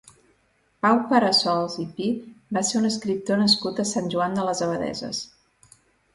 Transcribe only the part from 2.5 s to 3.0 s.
va ser un